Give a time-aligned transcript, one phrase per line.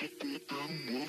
[0.00, 1.00] couple damn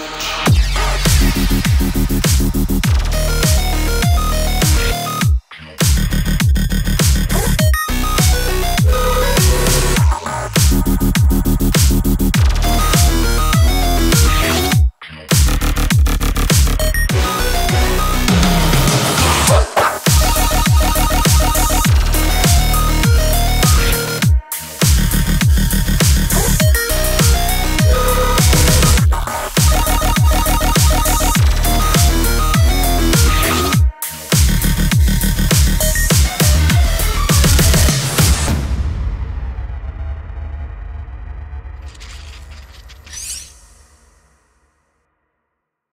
[0.00, 0.39] True.